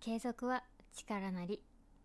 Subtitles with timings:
[0.00, 0.62] 継続は
[0.94, 1.60] 力なり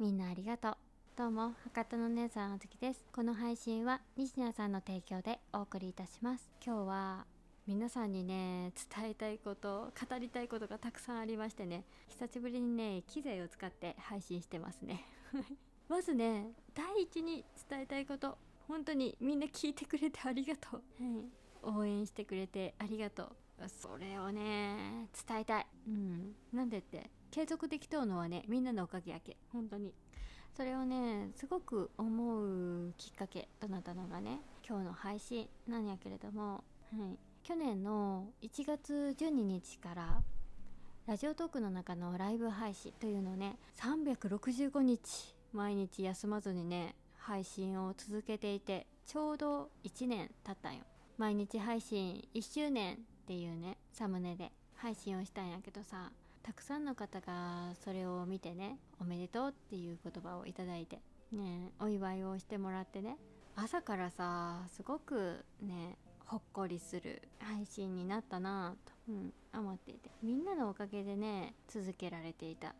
[0.00, 0.76] みんなありがとう。
[1.16, 3.04] どうも博多の姉さんあずきです。
[3.14, 6.50] この配信は西野さんの提供でお送りいたします。
[6.64, 7.26] 今日は
[7.64, 11.84] 皆さんにね伝えたいこと語りたいことがたくさんありましてね。
[12.08, 15.04] 久しぶりにね機材を使って配信してますね。
[15.88, 23.68] まずね第一に伝えたいこと本当にみんな聞いてくれてありがとう、はい、応援してくれてありがとう。
[23.68, 25.66] それをね伝えたい。
[25.86, 26.34] うん。
[26.52, 29.36] なんでって継続できとうのはねみんなのおかげやけ。
[29.52, 29.92] 本当に。
[30.56, 36.64] それをねすごく思うきっかけとなったのがね今日の配信なんやけれども、
[36.98, 40.22] はい、去年の1月12日から
[41.06, 50.84] ラジオトークの中のライブ配信というのをね365日毎日休まずにね配信を続けていてちょうど1年経ったんよ。
[51.18, 56.10] 毎日配信1周年っていうねサムネで配信をしたんやけどさ。
[56.46, 61.00] たくさんの方がそれを見てねおめでとうっていう言葉をいただいて
[61.32, 63.16] ねお祝いをしてもらってね
[63.56, 72.76] 朝からさすごくねほっこりする配信になったなぁと、うん、思っていてみんなのおかげでね続けられていた。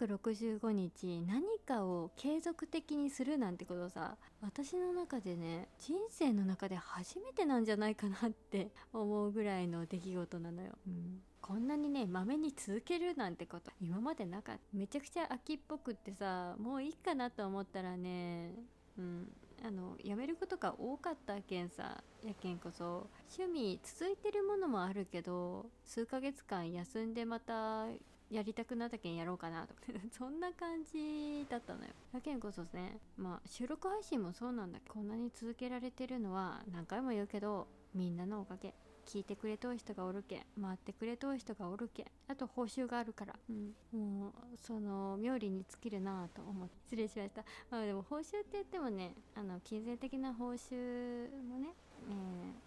[0.00, 14.62] 365日何かを継続的にするなんてことさ私の中でね人生の中で初めてなんじゃないかなって思うぐらいの出来事なのよ、うん、こんなにねまめに続けるなんてこと今までなかった。
[14.72, 18.54] めちゃくちゃ秋っぽくってさもういいかなと思ったらね
[18.96, 19.28] うん
[19.64, 23.08] あのやめることが多かったけんさやけんこそ。
[23.36, 27.86] 趣味続いてるものもあるけど数ヶ月間休んでまた
[28.30, 29.80] やりたくなったけんやろうかなとか。
[30.16, 31.90] そんな感じだったのよ。
[32.12, 38.72] やけんこそねまあ収録配信もそうなんだけどこんなに続けられてるのは何回も言うけどみんなのおかげ。
[39.06, 47.44] 聞いてくれとう人がおるけん回ってくれとう人がおるけんあと報酬があるから、うん、もうその妙利に尽きるなと思って失礼しました。
[47.70, 51.68] まあでも報酬って言ってもねあの金銭的な報酬もね、
[52.08, 52.12] え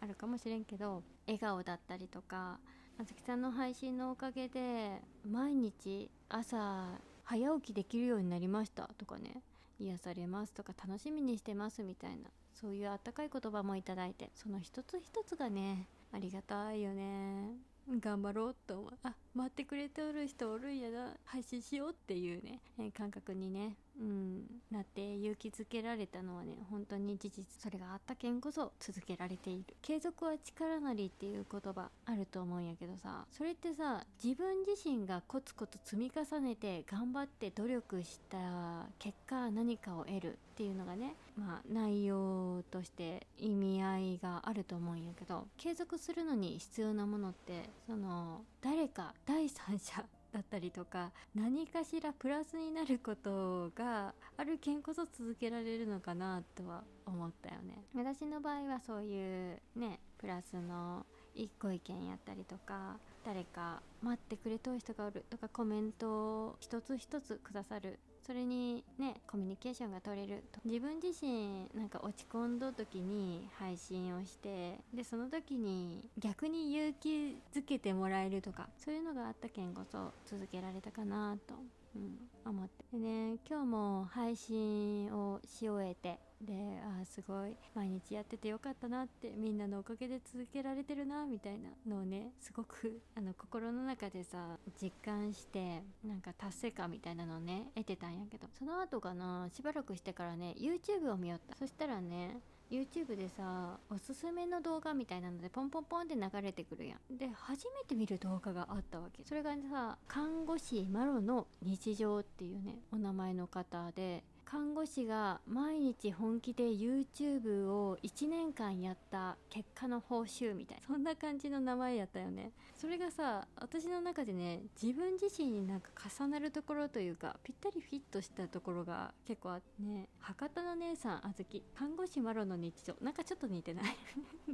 [0.01, 2.59] ー、あるかもしれんけど笑顔だったりとか
[2.99, 6.87] あずきさんの配信のおかげで毎日朝
[7.23, 9.41] 早起きできるようになりましたとかね
[9.79, 17.57] 癒されますとか楽しみにしてますみたいなそういうあったかい言葉もいただいてその一つ一つがねありがたいよね。
[17.99, 18.91] 頑張ろうと思う。
[19.03, 21.13] あ待ってくれておる人おるんやな。
[21.25, 22.61] 配信しようっていうね、
[22.97, 23.75] 感覚にね。
[23.99, 24.43] うん。
[24.71, 27.45] なって勇気づけられたのはね本当に事実。
[27.59, 29.75] それがあったけんこそ続けられている。
[29.81, 33.25] 継続は力なりっていう言葉あると思うんやけどさ。
[33.31, 50.05] それってさ自分自身がコツコツ積み重ねて頑張って努力した結果何かを得るっていうのがねまあ内容として意味合いがあると思うんやけど継続するのに必要なものってその誰か第三者
[50.35, 57.85] だったりとか何かしらプラスになることがある件こそ続けられるのかなとは思ったよね。
[57.95, 70.59] 私の場合はそういうねプラスの一個意見やったりとか誰か待ってくれとう人がおるとかコメントを一つ一つくださるそれにねコミュニケーションが取れると。
[70.65, 81.53] 自分自身なんか落ち込んだ時に配信をしてでその時に逆に勇気づけてもらえるとかそういうのがあったけんこそ続けられたかなと、
[81.95, 82.85] うん、思って。
[82.91, 86.53] でね今日も配信をし終えてで
[87.01, 98.47] あすごい毎日やっててよかったなってみんなのおかげで続けられてるなみたいなのをねすごく あの心の中でさ実感してなんか達成感みたいなのをね得てたんやけど。
[98.53, 101.55] その後かなしばらくしてからね YouTube を見よった。
[101.55, 102.39] そしたらね
[102.75, 107.17] YouTube でさおすすめの動画みたいなのでポンポンポンって流れてくるやん。
[107.17, 109.23] で初めて見る動画があったわけ。
[109.23, 114.23] それがさ看護師マロの日常っていうねお名前の方で。
[114.45, 122.51] 看護師が毎日本気で YouTube を1年間やった結果の報酬みたいなそんな感じの名前やったよね。
[122.75, 125.89] それがさ私の中でね自分自身になんか
[126.19, 133.95] 重なるところというかぴったりフィットしたところが結構あってね博多の姉さんあずき看護師マロの日常なんかちょっと似てない？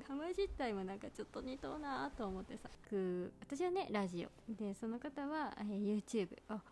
[0.07, 2.69] 名前自体もなんかちょっと似とうなと思ってさ。
[3.41, 4.53] 私はねラジオ。
[4.53, 6.27] でその方は、えー、YouTube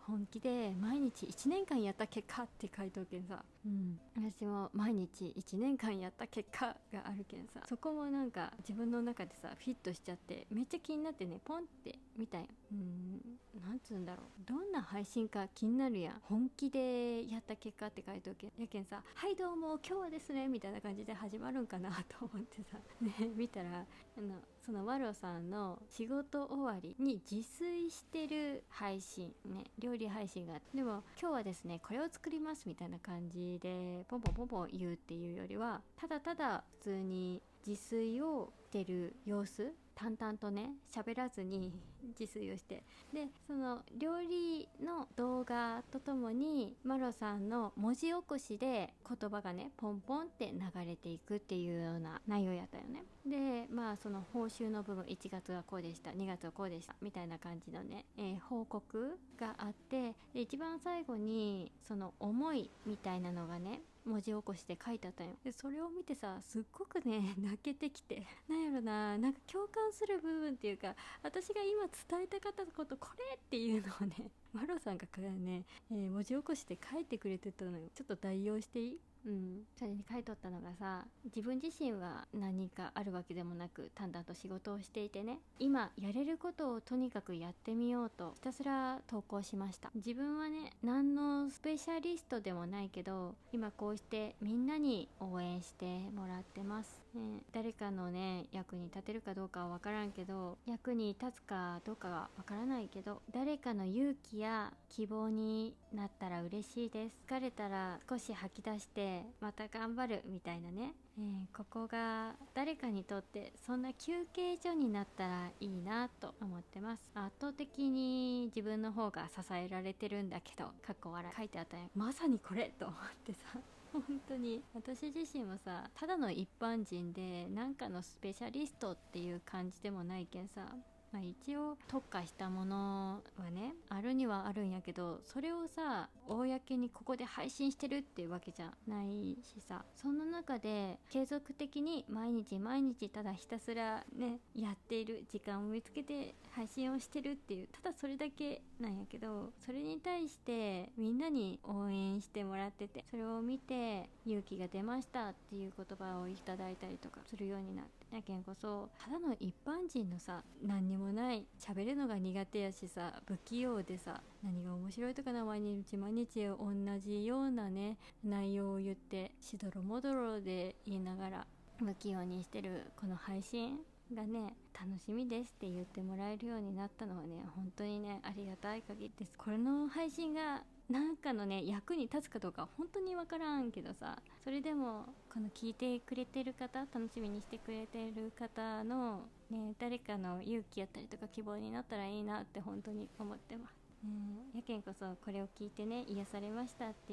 [0.06, 7.60] 本気で毎日1年間やった結果って書いておけんさ、うん、私も毎日1年間やった結果があるけんさ。
[7.68, 12.48] そこもなんか自分の中でさフィットしちゃってめっちゃ気になってねポンって見たんよ。
[12.72, 14.26] うんなんつうんだろう。
[14.46, 16.20] どんな配信か気になるやん。
[16.22, 18.52] 本気でやった結果って書いておけ。
[18.58, 22.78] やけんさ「はいどうも今日はですね」みたいな感じで始まるんかなと思ってさ。
[23.00, 23.86] ね見たら
[24.16, 29.64] あのそのワロさんの仕事終わりに自炊してる配信ね。
[29.78, 30.76] 料理配信があって。
[30.76, 41.72] でも今日はですねこれを作りますみたいな感じでポンポンポンポン言うっていうよりはただただ普通に自炊をしてる様子淡々とね喋らずに
[42.18, 42.82] 自炊をして。
[43.12, 53.04] でその料理の動画とともにマロさんの文字起こしで言葉がねポンポンって流れていくっていうような内容やったよね。
[53.26, 65.34] でまあその報酬の部分1月はこうでした2月はこうでしたみたいな感じのね、えー、報告があってで一番最後にその思いみたいなのがね文字起こしで書いてあったんよ。
[65.44, 68.26] でそれを見てさすっごくね 泣けてきて。
[68.48, 77.88] なんやろななんか共感する部分っていうか私が今伝えたかったことこれっていうのをねマロさんがね、えー、文字起こして書いてくれてたのよ。
[77.94, 79.00] ちょっと代用していい？
[79.26, 85.38] うん、それに書いとったのがさ自分自身は何かあるわけでもなく淡々と仕事をしていてね。
[85.58, 89.90] 今やれることをとにかくやってみようとひたすら投稿しました。
[89.94, 95.84] 自分はね何のスペシャリストでもないけど今こうしてみんなに応援して
[96.14, 107.16] もらってます、ね、誰かのね役に立てるかどうかは分からんけど役に立つかどうかは分からないけど誰かの勇気や希望になったら嬉しいです。
[107.28, 117.10] 疲れたら少し吐き出してまた頑張るみたいなね、えー、ここが誰かにとってそんな休憩所になったらいいなと思ってます。
[117.14, 121.36] 圧倒的に自分の方が支えられてるんだけどかっこ笑い。
[121.36, 123.58] 書いてあったんやまさにこれと思ってさ。
[123.92, 124.62] 本当に。
[124.74, 130.66] 私自身もさただの一般人で何かのスペシャリストっていう感じでもないけんさ
[131.12, 161.46] まあ、一応特化したものはねあるにはあるんやけどそれをさ公にここで配信してるっていうわけじゃないしさそんな中で継続的に毎日毎日ただひたすらねやっている時間を見つけて配信をしてるっていうただそれだけなんやけどそれに対してみんなに応援してもらっててそれを見て勇気が出ましたっていう言葉をいただいたりとかするようになってやけんこそただの一般人のさ何にももない。
[161.58, 171.46] 喋るのが苦手やしさ不器用でさ何が面白いとかな毎日毎日同じようなね内容を言ってしどろもどろで言いながら
[171.78, 173.78] 不器用にしてるこの配信
[174.14, 179.32] がね楽しみですって言ってもらえるようになったのはね本当にねありがたい限りです。
[179.36, 189.20] これの配信がなんかのね役に立つかどうか本当に分からんけどさそれでもこの聞いてくれてる方楽しみにしてくれてる方の、
[189.50, 193.74] ね、誰かの勇気やったりとか希望になったらいいなって本当に思ってます。
[194.02, 197.12] うん、やけんこそこれを聞いてね癒されましたって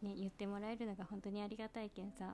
[0.00, 2.32] ね、言ってもらえるのが本当にありがたいけんさ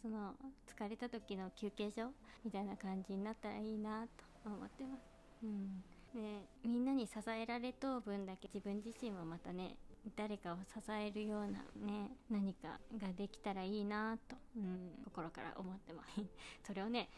[0.00, 0.34] その
[0.68, 2.12] 疲れた時の休憩所
[2.44, 5.02] みたいな感じになったらいいなと思ってます。
[5.42, 5.82] うん
[6.14, 9.76] でみんなに支えられと分だけ自分自身もまたね
[10.16, 16.20] 誰かを支えるようなね何かができたらいいなと、うん、心から思ってます。
[16.66, 17.08] それをね。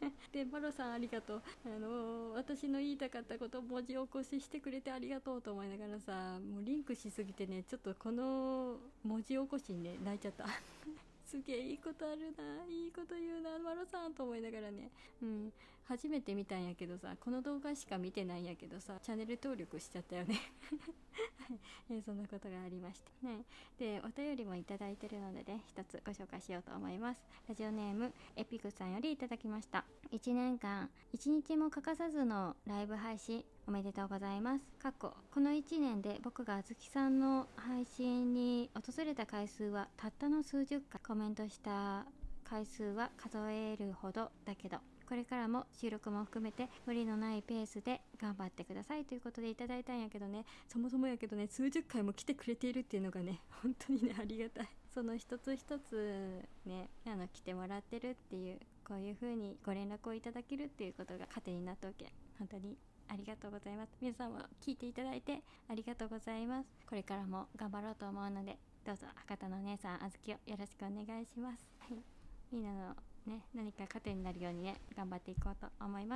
[0.32, 1.42] でマロさんありがとう。
[1.64, 10.46] あのー、私の言いたかったこと文字起こししてくれてありがとうと思いながらさもうリンクしすぎてねちょっとこの文字起こしにね泣いちゃった。
[11.24, 14.90] すげえいいことあるないいこと言うなマロさんと思いながらね。
[15.22, 15.52] うん
[15.88, 20.36] 初めて見たんやけどさこの動画しか見てないんやけどさチャンネル登録しちゃったよね。
[21.88, 23.44] えそんなことがありましたね。
[23.78, 27.20] でお便りもいいてるのでね一つご紹介しようと思います。
[27.48, 29.84] ラジオネームエピクさんよりいただきました。
[30.10, 34.64] 1年間1日も欠かさずのライブ配信おめでとうございます。
[34.78, 42.06] 過去、この1年で僕があずきさんの配信に訪れた回数はたったの数十回、コメントした
[42.44, 44.78] 回数は数えるほどだけど、
[45.08, 50.44] これからも収録も含めて無理のないペースで頑張ってくださいということでいただいたんやけどね。
[50.68, 54.68] そもそもやけどね数十回も来てくれているっていうのがね 本当にねありがたい。
[54.92, 62.12] その一つ一つねあの来てもらってるっていうこういう風にご連絡をいただけるっていうことが糧になっておけ。
[62.38, 62.76] 本当に
[63.08, 63.92] ありがとうございます。
[64.00, 66.68] 皆さんも聞いていただいてありがとうございます。
[66.88, 71.64] これからも頑張ろうと思うのでどうぞ博多のお姉さんあずきをよろしくお願いします。
[71.78, 72.02] はい。
[72.50, 73.15] みんなの。
[73.26, 76.14] ね何か糧になるようにね頑張っていこうと思います。